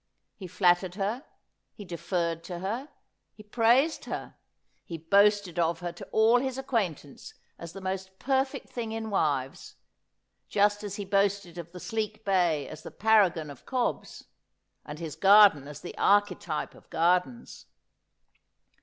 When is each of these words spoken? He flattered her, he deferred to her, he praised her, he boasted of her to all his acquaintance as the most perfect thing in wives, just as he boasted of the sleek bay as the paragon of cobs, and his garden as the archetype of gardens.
He 0.35 0.47
flattered 0.47 0.95
her, 0.95 1.27
he 1.75 1.85
deferred 1.85 2.43
to 2.45 2.57
her, 2.57 2.89
he 3.35 3.43
praised 3.43 4.05
her, 4.05 4.35
he 4.83 4.97
boasted 4.97 5.59
of 5.59 5.79
her 5.81 5.91
to 5.91 6.05
all 6.11 6.39
his 6.39 6.57
acquaintance 6.57 7.35
as 7.59 7.73
the 7.73 7.81
most 7.81 8.17
perfect 8.17 8.67
thing 8.67 8.93
in 8.93 9.11
wives, 9.11 9.75
just 10.49 10.83
as 10.83 10.95
he 10.95 11.05
boasted 11.05 11.59
of 11.59 11.71
the 11.71 11.79
sleek 11.79 12.25
bay 12.25 12.67
as 12.67 12.81
the 12.81 12.89
paragon 12.89 13.51
of 13.51 13.67
cobs, 13.67 14.23
and 14.87 14.97
his 14.97 15.15
garden 15.15 15.67
as 15.67 15.81
the 15.81 15.95
archetype 15.99 16.73
of 16.73 16.89
gardens. 16.89 17.67